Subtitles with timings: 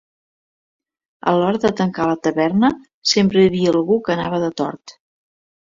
[1.31, 2.73] A l'hora de tancar la taverna,
[3.13, 4.99] sempre hi havia algú que anava de tort.